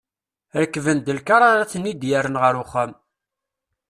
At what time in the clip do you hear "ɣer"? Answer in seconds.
2.43-2.53